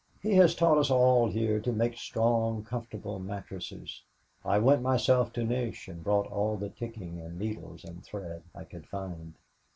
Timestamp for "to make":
1.59-1.95